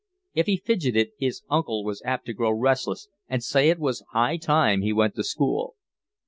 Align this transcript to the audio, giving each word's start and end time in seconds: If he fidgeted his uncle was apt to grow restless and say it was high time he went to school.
If 0.33 0.47
he 0.47 0.57
fidgeted 0.57 1.09
his 1.19 1.43
uncle 1.47 1.83
was 1.83 2.01
apt 2.03 2.25
to 2.25 2.33
grow 2.33 2.49
restless 2.51 3.07
and 3.27 3.43
say 3.43 3.69
it 3.69 3.77
was 3.77 4.03
high 4.13 4.37
time 4.37 4.81
he 4.81 4.91
went 4.93 5.13
to 5.17 5.23
school. 5.23 5.75